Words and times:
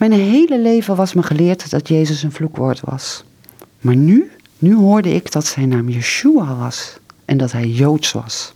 Mijn 0.00 0.12
hele 0.12 0.58
leven 0.58 0.96
was 0.96 1.14
me 1.14 1.22
geleerd 1.22 1.70
dat 1.70 1.88
Jezus 1.88 2.22
een 2.22 2.32
vloekwoord 2.32 2.80
was. 2.80 3.24
Maar 3.80 3.96
nu, 3.96 4.30
nu 4.58 4.74
hoorde 4.74 5.14
ik 5.14 5.32
dat 5.32 5.46
zijn 5.46 5.68
naam 5.68 5.88
Yeshua 5.88 6.56
was 6.56 6.98
en 7.24 7.36
dat 7.36 7.52
hij 7.52 7.68
Joods 7.68 8.12
was. 8.12 8.52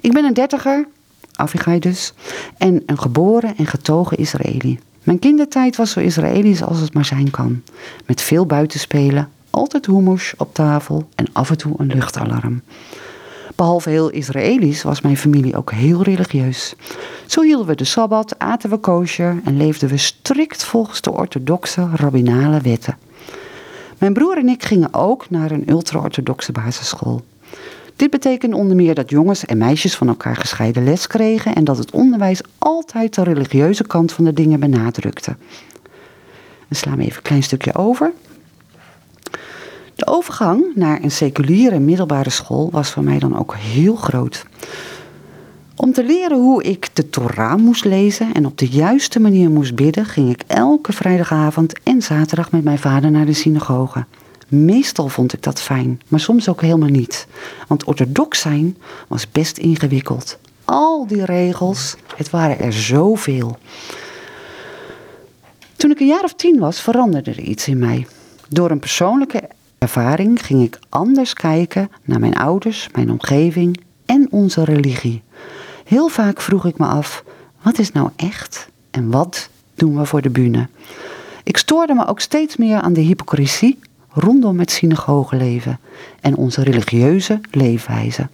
Ik 0.00 0.12
ben 0.12 0.24
een 0.24 0.34
dertiger, 0.34 0.86
Avigai 1.34 1.78
dus, 1.78 2.12
en 2.58 2.82
een 2.86 2.98
geboren 2.98 3.56
en 3.56 3.66
getogen 3.66 4.16
Israëli. 4.18 4.78
Mijn 5.02 5.18
kindertijd 5.18 5.76
was 5.76 5.90
zo 5.90 6.00
Israëlisch 6.00 6.62
als 6.62 6.80
het 6.80 6.94
maar 6.94 7.04
zijn 7.04 7.30
kan. 7.30 7.62
Met 8.06 8.20
veel 8.20 8.46
buitenspelen, 8.46 9.28
altijd 9.50 9.86
hummus 9.86 10.34
op 10.36 10.54
tafel 10.54 11.08
en 11.14 11.26
af 11.32 11.50
en 11.50 11.58
toe 11.58 11.74
een 11.76 11.86
luchtalarm. 11.94 12.62
Behalve 13.60 13.90
heel 13.90 14.10
Israëlisch 14.10 14.82
was 14.82 15.00
mijn 15.00 15.16
familie 15.16 15.56
ook 15.56 15.72
heel 15.72 16.02
religieus. 16.02 16.74
Zo 17.26 17.42
hielden 17.42 17.66
we 17.66 17.74
de 17.74 17.84
Sabbat, 17.84 18.38
aten 18.38 18.70
we 18.70 18.76
kosher 18.76 19.40
en 19.44 19.56
leefden 19.56 19.88
we 19.88 19.96
strikt 19.96 20.64
volgens 20.64 21.00
de 21.00 21.12
orthodoxe 21.12 21.88
rabbinale 21.94 22.60
wetten. 22.60 22.98
Mijn 23.98 24.12
broer 24.12 24.36
en 24.36 24.48
ik 24.48 24.64
gingen 24.64 24.94
ook 24.94 25.30
naar 25.30 25.50
een 25.50 25.70
ultra-orthodoxe 25.70 26.52
basisschool. 26.52 27.22
Dit 27.96 28.10
betekende 28.10 28.56
onder 28.56 28.76
meer 28.76 28.94
dat 28.94 29.10
jongens 29.10 29.44
en 29.44 29.58
meisjes 29.58 29.96
van 29.96 30.08
elkaar 30.08 30.36
gescheiden 30.36 30.84
les 30.84 31.06
kregen 31.06 31.54
en 31.54 31.64
dat 31.64 31.78
het 31.78 31.90
onderwijs 31.90 32.40
altijd 32.58 33.14
de 33.14 33.22
religieuze 33.22 33.86
kant 33.86 34.12
van 34.12 34.24
de 34.24 34.32
dingen 34.32 34.60
benadrukte. 34.60 35.36
We 36.68 36.74
slaan 36.74 36.98
even 36.98 37.16
een 37.16 37.22
klein 37.22 37.42
stukje 37.42 37.74
over. 37.74 38.12
De 40.00 40.06
overgang 40.06 40.64
naar 40.74 41.02
een 41.02 41.10
seculiere 41.10 41.78
middelbare 41.78 42.30
school 42.30 42.70
was 42.70 42.90
voor 42.90 43.02
mij 43.02 43.18
dan 43.18 43.38
ook 43.38 43.54
heel 43.54 43.96
groot. 43.96 44.44
Om 45.76 45.92
te 45.92 46.04
leren 46.04 46.36
hoe 46.38 46.62
ik 46.62 46.88
de 46.92 47.10
Torah 47.10 47.56
moest 47.56 47.84
lezen 47.84 48.34
en 48.34 48.46
op 48.46 48.58
de 48.58 48.68
juiste 48.68 49.20
manier 49.20 49.50
moest 49.50 49.74
bidden, 49.74 50.04
ging 50.04 50.30
ik 50.30 50.42
elke 50.46 50.92
vrijdagavond 50.92 51.80
en 51.82 52.02
zaterdag 52.02 52.50
met 52.50 52.64
mijn 52.64 52.78
vader 52.78 53.10
naar 53.10 53.26
de 53.26 53.32
synagoge. 53.32 54.04
Meestal 54.48 55.08
vond 55.08 55.32
ik 55.32 55.42
dat 55.42 55.60
fijn, 55.60 56.00
maar 56.08 56.20
soms 56.20 56.48
ook 56.48 56.60
helemaal 56.60 56.88
niet. 56.88 57.26
Want 57.66 57.84
orthodox 57.84 58.40
zijn 58.40 58.76
was 59.08 59.30
best 59.30 59.58
ingewikkeld. 59.58 60.38
Al 60.64 61.06
die 61.06 61.24
regels, 61.24 61.96
het 62.16 62.30
waren 62.30 62.58
er 62.58 62.72
zoveel. 62.72 63.58
Toen 65.76 65.90
ik 65.90 66.00
een 66.00 66.06
jaar 66.06 66.24
of 66.24 66.34
tien 66.34 66.58
was, 66.58 66.80
veranderde 66.80 67.30
er 67.30 67.40
iets 67.40 67.68
in 67.68 67.78
mij. 67.78 68.06
Door 68.48 68.70
een 68.70 68.78
persoonlijke 68.78 69.42
ervaring 69.80 70.46
ging 70.46 70.62
ik 70.62 70.78
anders 70.88 71.32
kijken 71.32 71.90
naar 72.04 72.20
mijn 72.20 72.36
ouders, 72.36 72.88
mijn 72.92 73.10
omgeving 73.10 73.80
en 74.06 74.26
onze 74.30 74.64
religie. 74.64 75.22
Heel 75.84 76.08
vaak 76.08 76.40
vroeg 76.40 76.66
ik 76.66 76.78
me 76.78 76.86
af: 76.86 77.24
wat 77.62 77.78
is 77.78 77.92
nou 77.92 78.10
echt 78.16 78.68
en 78.90 79.10
wat 79.10 79.48
doen 79.74 79.98
we 79.98 80.04
voor 80.04 80.22
de 80.22 80.30
bühne? 80.30 80.68
Ik 81.44 81.56
stoorde 81.56 81.94
me 81.94 82.06
ook 82.06 82.20
steeds 82.20 82.56
meer 82.56 82.80
aan 82.80 82.92
de 82.92 83.00
hypocrisie 83.00 83.78
rondom 84.08 84.58
het 84.58 84.70
synagogeleven 84.70 85.80
en 86.20 86.36
onze 86.36 86.62
religieuze 86.62 87.40
leefwijze. 87.50 88.28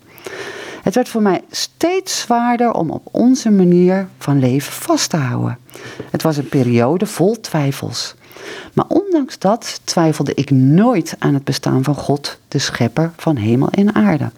Het 0.86 0.94
werd 0.94 1.08
voor 1.08 1.22
mij 1.22 1.42
steeds 1.50 2.20
zwaarder 2.20 2.72
om 2.72 2.90
op 2.90 3.08
onze 3.10 3.50
manier 3.50 4.08
van 4.18 4.38
leven 4.38 4.72
vast 4.72 5.10
te 5.10 5.16
houden. 5.16 5.58
Het 6.10 6.22
was 6.22 6.36
een 6.36 6.48
periode 6.48 7.06
vol 7.06 7.40
twijfels. 7.40 8.14
Maar 8.72 8.84
ondanks 8.88 9.38
dat 9.38 9.80
twijfelde 9.84 10.34
ik 10.34 10.50
nooit 10.50 11.16
aan 11.18 11.34
het 11.34 11.44
bestaan 11.44 11.84
van 11.84 11.94
God, 11.94 12.38
de 12.48 12.58
schepper 12.58 13.12
van 13.16 13.36
hemel 13.36 13.70
en 13.70 13.94
aarde. 13.94 14.30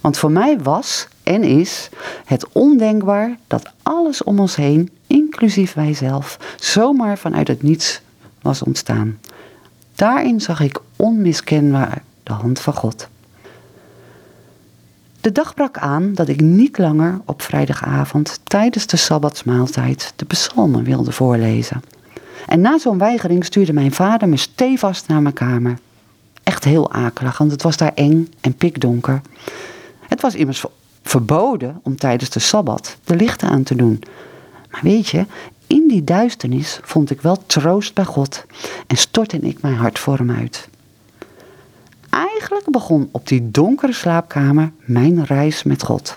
Want 0.00 0.18
voor 0.18 0.30
mij 0.30 0.58
was 0.58 1.08
en 1.22 1.42
is 1.42 1.88
het 2.24 2.46
ondenkbaar 2.52 3.36
dat 3.46 3.70
alles 3.82 4.24
om 4.24 4.40
ons 4.40 4.56
heen, 4.56 4.90
inclusief 5.06 5.74
wij 5.74 5.94
zelf, 5.94 6.38
zomaar 6.60 7.18
vanuit 7.18 7.48
het 7.48 7.62
niets 7.62 8.00
was 8.42 8.62
ontstaan. 8.62 9.18
Daarin 9.94 10.40
zag 10.40 10.60
ik 10.60 10.80
onmiskenbaar 10.96 12.02
de 12.22 12.32
hand 12.32 12.60
van 12.60 12.74
God. 12.74 13.08
De 15.20 15.32
dag 15.32 15.54
brak 15.54 15.78
aan 15.78 16.14
dat 16.14 16.28
ik 16.28 16.40
niet 16.40 16.78
langer 16.78 17.20
op 17.24 17.42
vrijdagavond 17.42 18.40
tijdens 18.44 18.86
de 18.86 18.96
sabbatsmaaltijd 18.96 20.12
de 20.16 20.24
psalmen 20.24 20.84
wilde 20.84 21.12
voorlezen. 21.12 21.82
En 22.46 22.60
na 22.60 22.78
zo'n 22.78 22.98
weigering 22.98 23.44
stuurde 23.44 23.72
mijn 23.72 23.92
vader 23.92 24.28
me 24.28 24.36
stevast 24.36 25.08
naar 25.08 25.22
mijn 25.22 25.34
kamer. 25.34 25.78
Echt 26.42 26.64
heel 26.64 26.92
akelig, 26.92 27.38
want 27.38 27.50
het 27.50 27.62
was 27.62 27.76
daar 27.76 27.92
eng 27.94 28.30
en 28.40 28.54
pikdonker. 28.54 29.20
Het 30.00 30.20
was 30.20 30.34
immers 30.34 30.64
verboden 31.02 31.80
om 31.82 31.96
tijdens 31.96 32.30
de 32.30 32.40
sabbat 32.40 32.96
de 33.04 33.16
lichten 33.16 33.48
aan 33.48 33.62
te 33.62 33.74
doen. 33.74 34.02
Maar 34.70 34.80
weet 34.82 35.08
je, 35.08 35.26
in 35.66 35.88
die 35.88 36.04
duisternis 36.04 36.80
vond 36.82 37.10
ik 37.10 37.20
wel 37.20 37.46
troost 37.46 37.94
bij 37.94 38.04
God 38.04 38.44
en 38.86 38.96
stortte 38.96 39.38
ik 39.38 39.62
mijn 39.62 39.76
hart 39.76 39.98
voor 39.98 40.16
hem 40.16 40.30
uit. 40.30 40.68
Eigenlijk 42.10 42.64
begon 42.70 43.08
op 43.12 43.28
die 43.28 43.50
donkere 43.50 43.92
slaapkamer 43.92 44.72
mijn 44.84 45.24
reis 45.24 45.62
met 45.62 45.82
God. 45.82 46.16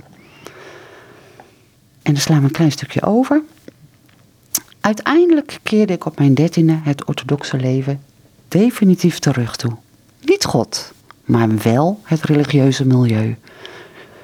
En 2.01 2.13
dan 2.13 2.21
slaan 2.21 2.39
we 2.39 2.45
een 2.45 2.51
klein 2.51 2.71
stukje 2.71 3.03
over. 3.03 3.41
Uiteindelijk 4.79 5.59
keerde 5.63 5.93
ik 5.93 6.05
op 6.05 6.17
mijn 6.17 6.33
dertiende 6.33 6.79
het 6.83 7.05
orthodoxe 7.05 7.57
leven 7.57 8.01
definitief 8.47 9.19
terug 9.19 9.55
toe. 9.55 9.71
Niet 10.21 10.45
God, 10.45 10.91
maar 11.23 11.57
wel 11.57 11.99
het 12.03 12.23
religieuze 12.23 12.85
milieu. 12.85 13.37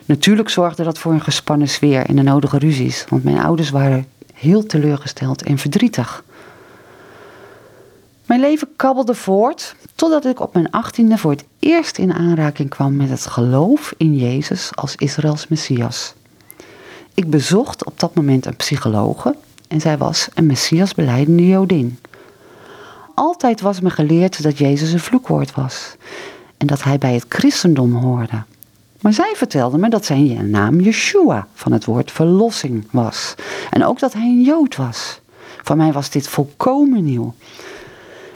Natuurlijk 0.06 0.50
zorgde 0.50 0.84
dat 0.84 1.00
voor 1.00 1.12
een 1.12 1.22
gespannen 1.22 1.70
sfeer 1.70 2.06
en 2.06 2.16
de 2.16 2.22
nodige 2.22 2.58
ruzies, 2.58 3.06
want 3.10 3.24
mijn 3.24 3.40
ouders 3.40 3.70
waren 3.70 4.08
heel 4.34 4.66
teleurgesteld 4.66 5.44
en 5.44 5.58
verdrietig. 5.58 6.24
Mijn 8.26 8.40
leven 8.40 8.68
kabbelde 8.76 9.14
voort 9.14 9.76
totdat 9.96 10.26
ik 10.26 10.40
op 10.40 10.54
mijn 10.54 10.72
achttiende 10.72 11.18
voor 11.18 11.32
het 11.32 11.46
eerst 11.68 11.98
in 11.98 12.14
aanraking 12.14 12.70
kwam 12.70 12.96
met 12.96 13.10
het 13.10 13.26
geloof 13.26 13.94
in 13.98 14.16
Jezus 14.16 14.70
als 14.76 14.96
Israëls 14.96 15.48
Messias. 15.48 16.14
Ik 17.14 17.30
bezocht 17.30 17.86
op 17.86 18.00
dat 18.00 18.16
moment 18.16 18.46
een 18.46 18.56
psychologe 18.56 19.36
en 19.68 19.82
zij 19.82 19.98
was 19.98 20.28
een 20.34 20.46
Messias 20.46 20.94
beleidende 20.94 21.48
Jodin. 21.48 22.00
Altijd 23.14 23.62
was 23.62 23.80
me 23.80 23.90
geleerd 23.90 24.44
dat 24.44 24.58
Jezus 24.58 24.92
een 24.92 25.00
vloekwoord 25.00 25.54
was 25.54 25.96
en 26.58 26.68
dat 26.68 26.84
hij 26.84 26.98
bij 26.98 27.14
het 27.14 27.26
christendom 27.30 27.94
hoorde. 27.96 28.44
Maar 29.02 29.14
zij 29.14 29.34
vertelde 29.36 29.78
me 29.78 29.90
dat 29.90 30.06
zijn 30.06 30.50
naam 30.50 30.80
Yeshua 30.80 31.48
van 31.54 31.72
het 31.72 31.86
woord 31.86 32.12
verlossing 32.12 32.88
was. 32.92 33.36
En 33.70 33.86
ook 33.86 34.00
dat 34.00 34.14
hij 34.14 34.22
een 34.22 34.42
Jood 34.42 34.76
was. 34.76 35.20
Voor 35.64 35.78
mij 35.78 35.92
was 35.92 36.10
dit 36.10 36.28
volkomen 36.28 37.04
nieuw. 37.04 37.34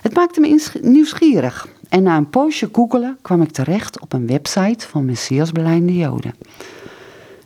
Het 0.02 0.16
maakte 0.16 0.40
me 0.40 0.80
nieuwsgierig. 0.82 1.68
En 1.92 2.04
na 2.04 2.18
een 2.18 2.30
poosje 2.30 2.70
googelen 2.72 3.18
kwam 3.22 3.42
ik 3.42 3.52
terecht 3.52 4.00
op 4.00 4.14
een 4.14 4.28
website 4.28 4.88
van 4.88 5.06
Messias 5.06 5.52
beleidende 5.52 5.96
Joden. 5.96 6.36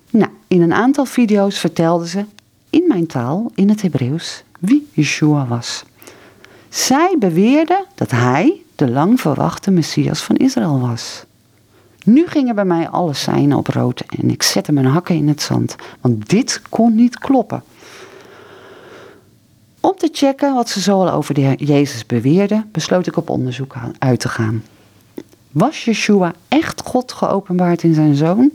Nou, 0.09 0.31
in 0.47 0.61
een 0.61 0.73
aantal 0.73 1.06
video's 1.06 1.59
vertelden 1.59 2.07
ze 2.07 2.25
in 2.69 2.84
mijn 2.88 3.07
taal, 3.07 3.51
in 3.55 3.69
het 3.69 3.81
Hebreeuws, 3.81 4.44
wie 4.59 4.88
Yeshua 4.94 5.47
was. 5.47 5.84
Zij 6.69 7.16
beweerden 7.19 7.85
dat 7.95 8.11
hij 8.11 8.61
de 8.75 8.89
lang 8.89 9.22
verwachte 9.22 9.72
Messias 9.72 10.22
van 10.22 10.35
Israël 10.35 10.79
was. 10.79 11.25
Nu 12.03 12.28
gingen 12.28 12.55
bij 12.55 12.66
mij 12.66 12.89
alle 12.89 13.13
seinen 13.13 13.57
op 13.57 13.67
rood 13.67 14.03
en 14.19 14.29
ik 14.29 14.44
zette 14.44 14.72
mijn 14.72 14.85
hakken 14.85 15.16
in 15.16 15.28
het 15.28 15.41
zand, 15.41 15.75
want 16.01 16.29
dit 16.29 16.61
kon 16.69 16.95
niet 16.95 17.19
kloppen. 17.19 17.63
Om 19.85 19.96
te 19.97 20.09
checken 20.12 20.53
wat 20.53 20.69
ze 20.69 20.79
zoal 20.79 21.12
over 21.12 21.34
de 21.34 21.53
Jezus 21.57 22.06
beweerden, 22.06 22.69
besloot 22.72 23.07
ik 23.07 23.18
op 23.18 23.29
onderzoek 23.29 23.75
uit 24.00 24.19
te 24.19 24.29
gaan. 24.29 24.63
Was 25.51 25.85
Yeshua 25.85 26.34
echt 26.47 26.81
God 26.81 27.12
geopenbaard 27.12 27.84
in 27.84 27.94
zijn 27.94 28.16
zoon? 28.16 28.51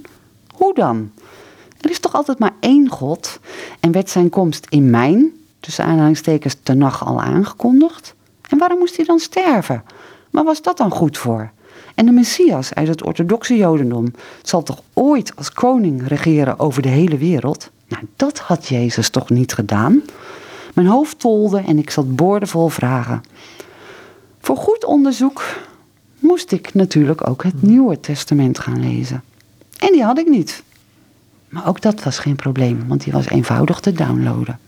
Hoe 0.54 0.74
dan? 0.74 1.10
Er 1.80 1.90
is 1.90 2.00
toch 2.00 2.14
altijd 2.14 2.38
maar 2.38 2.54
één 2.60 2.88
God 2.88 3.40
en 3.80 3.92
werd 3.92 4.10
zijn 4.10 4.28
komst 4.28 4.66
in 4.68 4.90
mijn, 4.90 5.32
tussen 5.60 5.84
aanhalingstekens, 5.84 6.56
nacht 6.74 7.02
al 7.02 7.20
aangekondigd? 7.20 8.14
En 8.48 8.58
waarom 8.58 8.78
moest 8.78 8.96
hij 8.96 9.04
dan 9.04 9.18
sterven? 9.18 9.82
Waar 10.30 10.44
was 10.44 10.62
dat 10.62 10.76
dan 10.76 10.90
goed 10.90 11.18
voor? 11.18 11.50
En 11.94 12.06
de 12.06 12.12
Messias 12.12 12.74
uit 12.74 12.88
het 12.88 13.04
orthodoxe 13.04 13.56
Jodendom 13.56 14.12
zal 14.42 14.62
toch 14.62 14.82
ooit 14.92 15.36
als 15.36 15.52
koning 15.52 16.08
regeren 16.08 16.58
over 16.58 16.82
de 16.82 16.88
hele 16.88 17.16
wereld? 17.16 17.70
Nou, 17.88 18.02
dat 18.16 18.38
had 18.38 18.66
Jezus 18.66 19.08
toch 19.08 19.30
niet 19.30 19.52
gedaan? 19.52 20.02
Mijn 20.74 20.86
hoofd 20.86 21.18
tolde 21.18 21.58
en 21.66 21.78
ik 21.78 21.90
zat 21.90 22.16
boordevol 22.16 22.68
vragen. 22.68 23.22
Voor 24.40 24.56
goed 24.56 24.84
onderzoek 24.84 25.42
moest 26.18 26.52
ik 26.52 26.74
natuurlijk 26.74 27.28
ook 27.28 27.42
het 27.42 27.62
Nieuwe 27.62 28.00
Testament 28.00 28.58
gaan 28.58 28.80
lezen. 28.80 29.22
En 29.78 29.92
die 29.92 30.04
had 30.04 30.18
ik 30.18 30.28
niet. 30.28 30.62
Maar 31.48 31.68
ook 31.68 31.80
dat 31.80 32.02
was 32.02 32.18
geen 32.18 32.36
probleem, 32.36 32.88
want 32.88 33.04
die 33.04 33.12
was 33.12 33.28
eenvoudig 33.28 33.80
te 33.80 33.92
downloaden. 33.92 34.58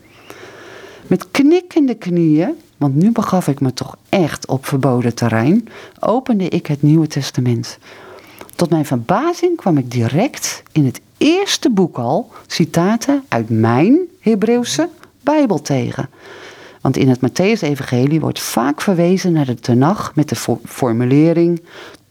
Met 1.07 1.31
knikkende 1.31 1.95
knieën 1.95 2.55
want 2.83 2.95
nu 2.95 3.11
begaf 3.11 3.47
ik 3.47 3.59
me 3.59 3.73
toch 3.73 3.97
echt 4.09 4.47
op 4.47 4.65
verboden 4.65 5.15
terrein, 5.15 5.67
opende 5.99 6.49
ik 6.49 6.67
het 6.67 6.81
Nieuwe 6.81 7.07
Testament. 7.07 7.77
Tot 8.55 8.69
mijn 8.69 8.85
verbazing 8.85 9.57
kwam 9.57 9.77
ik 9.77 9.91
direct 9.91 10.63
in 10.71 10.85
het 10.85 11.01
eerste 11.17 11.69
boek 11.69 11.97
al 11.97 12.31
citaten 12.47 13.23
uit 13.27 13.49
mijn 13.49 13.99
Hebreeuwse 14.19 14.89
Bijbel 15.23 15.61
tegen. 15.61 16.09
Want 16.81 16.97
in 16.97 17.09
het 17.09 17.19
Matthäus-evangelie 17.19 18.19
wordt 18.19 18.39
vaak 18.39 18.81
verwezen 18.81 19.31
naar 19.31 19.45
de 19.45 19.55
Tenach 19.55 20.15
met 20.15 20.29
de 20.29 20.57
formulering... 20.65 21.61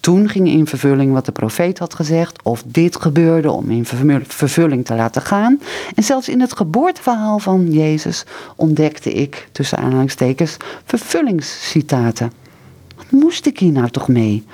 Toen 0.03 0.29
ging 0.29 0.49
in 0.49 0.67
vervulling 0.67 1.12
wat 1.12 1.25
de 1.25 1.32
profeet 1.32 1.79
had 1.79 1.94
gezegd, 1.94 2.43
of 2.43 2.62
dit 2.67 2.97
gebeurde 2.97 3.50
om 3.50 3.70
in 3.70 3.85
vervulling 4.26 4.85
te 4.85 4.94
laten 4.94 5.23
gaan. 5.23 5.61
En 5.94 6.03
zelfs 6.03 6.29
in 6.29 6.41
het 6.41 6.56
geboorteverhaal 6.56 7.38
van 7.38 7.73
Jezus 7.73 8.25
ontdekte 8.56 9.12
ik, 9.12 9.49
tussen 9.53 9.79
aanhalingstekens, 9.79 10.56
vervullingscitaten. 10.85 12.32
Wat 12.97 13.11
moest 13.11 13.47
ik 13.47 13.59
hier 13.59 13.73
nou 13.73 13.91
toch 13.91 14.09
mee? 14.09 14.44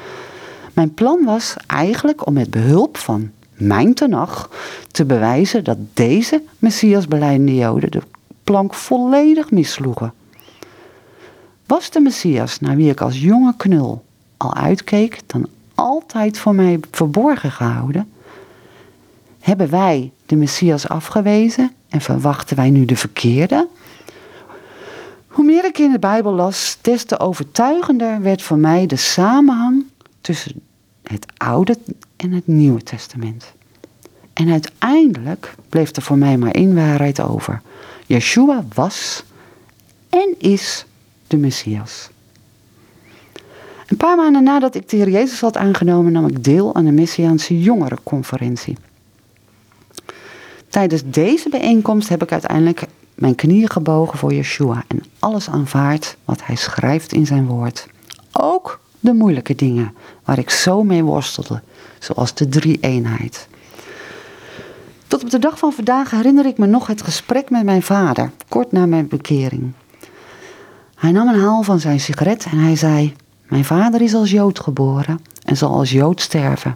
Mijn 0.73 0.95
plan 0.95 1.25
was 1.25 1.55
eigenlijk 1.67 2.27
om 2.27 2.33
met 2.33 2.51
behulp 2.51 2.97
van 2.97 3.31
mijn 3.55 3.95
tenag 3.95 4.51
te 4.91 5.05
bewijzen 5.05 5.65
dat 5.65 5.79
deze 5.95 6.43
Messias 6.59 7.07
beleidende 7.07 7.55
Joden 7.55 7.91
de 7.91 8.03
plank 8.49 8.75
volledig 8.75 9.51
missloegen. 9.51 10.13
Was 11.67 11.91
de 11.91 12.01
Messias 12.01 12.61
naar 12.61 12.77
wie 12.77 12.91
ik 12.91 13.01
als 13.01 13.21
jonge 13.21 13.55
knul 13.57 14.05
al 14.37 14.55
uitkeek, 14.55 15.21
dan 15.27 15.49
altijd 15.75 16.39
voor 16.39 16.55
mij 16.55 16.81
verborgen 16.91 17.53
gehouden? 17.53 18.13
Hebben 19.41 19.71
wij 19.71 20.13
de 20.27 20.37
Messias 20.37 20.89
afgewezen 20.89 21.73
en 21.89 22.01
verwachten 22.01 22.57
wij 22.57 22.71
nu 22.71 22.85
de 22.85 22.97
verkeerde? 22.97 23.69
Hoe 25.27 25.45
meer 25.45 25.65
ik 25.65 25.79
in 25.79 25.93
de 25.93 25.99
Bijbel 25.99 26.33
las, 26.33 26.79
des 26.81 27.05
te 27.05 27.19
overtuigender 27.19 28.23
werd 28.23 28.43
voor 28.43 28.59
mij 28.59 28.87
de 28.87 28.97
samenhang 28.97 29.85
tussen 30.21 30.61
het 31.03 31.27
Oude 31.37 31.79
en 32.17 32.33
het 32.33 32.47
Nieuwe 32.47 32.83
Testament. 32.83 33.53
En 34.39 34.51
uiteindelijk 34.51 35.55
bleef 35.69 35.97
er 35.97 36.03
voor 36.03 36.19
mij 36.19 36.37
maar 36.37 36.51
één 36.51 36.75
waarheid 36.75 37.21
over. 37.21 37.61
Yeshua 38.07 38.65
was 38.75 39.25
en 40.09 40.35
is 40.39 40.87
de 41.27 41.37
Messias. 41.37 42.11
Een 43.87 43.97
paar 43.97 44.17
maanden 44.17 44.43
nadat 44.43 44.75
ik 44.75 44.89
de 44.89 44.97
Heer 44.97 45.09
Jezus 45.09 45.41
had 45.41 45.57
aangenomen, 45.57 46.13
nam 46.13 46.27
ik 46.27 46.45
deel 46.45 46.75
aan 46.75 46.85
de 46.85 46.91
Messiaanse 46.91 47.61
Jongerenconferentie. 47.61 48.77
Tijdens 50.69 51.03
deze 51.05 51.49
bijeenkomst 51.49 52.09
heb 52.09 52.23
ik 52.23 52.33
uiteindelijk 52.33 52.87
mijn 53.15 53.35
knieën 53.35 53.71
gebogen 53.71 54.19
voor 54.19 54.35
Yeshua 54.35 54.85
en 54.89 55.03
alles 55.19 55.49
aanvaard 55.49 56.17
wat 56.25 56.45
hij 56.45 56.57
schrijft 56.57 57.13
in 57.13 57.27
zijn 57.27 57.47
woord. 57.47 57.87
Ook 58.33 58.81
de 59.01 59.13
moeilijke 59.13 59.55
dingen 59.55 59.95
waar 60.25 60.39
ik 60.39 60.51
zo 60.51 60.83
mee 60.83 61.03
worstelde, 61.03 61.63
zoals 61.99 62.35
de 62.35 62.49
drie-eenheid. 62.49 63.49
Tot 65.09 65.23
op 65.23 65.31
de 65.31 65.39
dag 65.39 65.59
van 65.59 65.73
vandaag 65.73 66.11
herinner 66.11 66.47
ik 66.47 66.59
me 66.59 66.67
nog 66.67 66.87
het 66.87 67.03
gesprek 67.03 67.51
met 67.51 67.65
mijn 67.65 67.83
vader, 67.83 68.31
kort 68.49 68.73
na 68.73 68.87
mijn 68.87 69.09
bekering. 69.09 69.73
Hij 70.95 71.11
nam 71.13 71.29
een 71.29 71.41
haal 71.41 71.63
van 71.63 71.81
zijn 71.81 72.01
sigaret 72.01 72.45
en 72.51 72.59
hij 72.59 72.77
zei: 72.77 73.15
Mijn 73.49 73.65
vader 73.65 74.01
is 74.01 74.15
als 74.15 74.31
Jood 74.31 74.61
geboren 74.61 75.21
en 75.45 75.57
zal 75.57 75.71
als 75.71 75.91
Jood 75.91 76.21
sterven. 76.21 76.75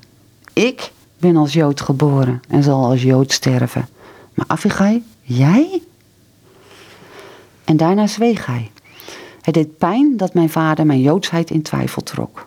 Ik 0.53 0.93
ben 1.19 1.37
als 1.37 1.53
Jood 1.53 1.81
geboren 1.81 2.43
en 2.49 2.63
zal 2.63 2.85
als 2.85 3.03
Jood 3.03 3.33
sterven. 3.33 3.89
Maar 4.35 4.47
Avigai, 4.49 5.05
jij? 5.23 5.83
En 7.65 7.77
daarna 7.77 8.07
zweeg 8.07 8.47
hij. 8.47 8.71
Het 9.41 9.55
deed 9.55 9.79
pijn 9.79 10.17
dat 10.17 10.35
mijn 10.35 10.51
vader 10.51 10.87
mijn 10.87 11.01
joodsheid 11.01 11.51
in 11.51 11.63
twijfel 11.63 12.03
trok. 12.03 12.47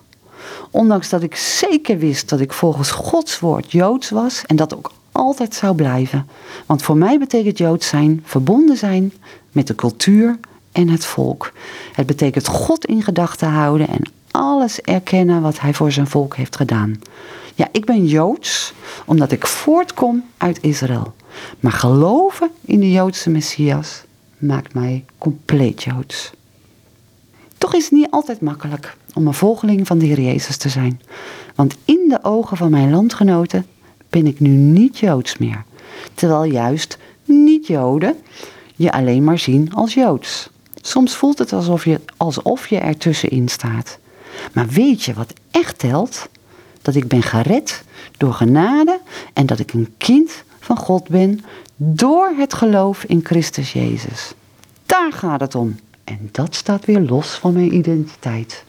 Ondanks 0.72 1.10
dat 1.10 1.24
ik 1.24 1.36
zeker 1.36 1.98
wist 1.98 2.30
dat 2.30 2.40
ik 2.40 2.54
volgens 2.54 2.92
Gods 2.92 3.40
woord 3.40 3.72
joods 3.72 4.10
was 4.10 4.44
en 4.46 4.56
dat 4.56 4.76
ook 4.76 4.92
altijd 5.16 5.54
zou 5.54 5.76
blijven. 5.76 6.28
Want 6.66 6.82
voor 6.82 6.98
mij 6.98 7.20
betekent 7.20 7.58
joods 7.58 7.88
zijn 7.88 8.22
verbonden 8.26 8.78
zijn 8.78 9.14
met 9.52 9.68
de 9.68 9.76
cultuur 9.76 10.40
en 10.72 10.90
het 10.90 11.06
volk. 11.06 11.52
Het 11.94 12.06
betekent 12.06 12.48
God 12.48 12.86
in 12.86 13.04
gedachten 13.04 13.50
houden 13.50 13.88
en 13.88 14.02
alles 14.32 14.82
erkennen 14.82 15.42
wat 15.42 15.60
hij 15.60 15.74
voor 15.74 15.92
zijn 15.92 16.08
volk 16.08 16.36
heeft 16.36 16.56
gedaan. 16.56 17.02
Ja, 17.56 17.68
ik 17.72 17.86
ben 17.86 18.06
joods 18.06 18.74
omdat 19.06 19.32
ik 19.32 19.48
voortkom 19.48 20.24
uit 20.38 20.62
Israël. 20.62 21.14
Maar 21.60 21.72
geloven 21.72 22.50
in 22.62 22.80
de 22.80 22.92
Joodse 22.92 23.30
Messias 23.30 24.04
maakt 24.38 24.74
mij 24.74 25.06
compleet 25.18 25.84
joods. 25.84 26.32
Toch 27.58 27.74
is 27.74 27.84
het 27.84 27.92
niet 27.92 28.12
altijd 28.12 28.42
makkelijk 28.42 28.98
om 29.14 29.28
een 29.28 29.34
volgeling 29.34 29.88
van 29.88 29.98
de 29.98 30.06
Heer 30.06 30.22
Jezus 30.22 30.58
te 30.58 30.70
zijn. 30.70 31.02
Want 31.56 31.76
in 31.86 32.06
de 32.10 32.20
ogen 32.24 32.58
van 32.58 32.70
mijn 32.72 32.92
landgenoten 32.92 33.66
ben 34.16 34.28
ik 34.28 34.40
nu 34.40 34.50
niet 34.50 34.98
Joods 34.98 35.38
meer. 35.38 35.64
Terwijl 36.14 36.44
juist 36.44 36.98
niet-Joden 37.26 38.16
je 38.76 38.92
alleen 38.92 39.24
maar 39.24 39.40
zien 39.40 39.74
als 39.74 39.94
Joods. 39.94 40.50
Soms 40.82 41.16
voelt 41.16 41.38
het 41.38 41.54
alsof 41.54 41.86
je, 41.86 42.00
alsof 42.18 42.68
je 42.68 42.78
ertussenin 42.78 43.48
staat. 43.48 43.98
Maar 44.54 44.68
weet 44.68 45.04
je 45.04 45.14
wat 45.14 45.34
echt 45.52 45.80
telt? 45.80 46.30
Dat 46.82 46.96
ik 46.96 47.08
ben 47.08 47.22
gered 47.22 47.84
door 48.18 48.34
genade 48.34 49.00
en 49.34 49.46
dat 49.46 49.60
ik 49.60 49.74
een 49.74 49.94
kind 49.98 50.44
van 50.60 50.78
God 50.78 51.08
ben 51.10 51.42
door 51.76 52.34
het 52.38 52.54
geloof 52.54 53.04
in 53.04 53.20
Christus 53.24 53.74
Jezus. 53.74 54.34
Daar 54.86 55.14
gaat 55.14 55.40
het 55.40 55.56
om. 55.56 55.80
En 56.04 56.30
dat 56.32 56.56
staat 56.56 56.86
weer 56.86 57.02
los 57.02 57.28
van 57.28 57.54
mijn 57.54 57.76
identiteit. 57.76 58.64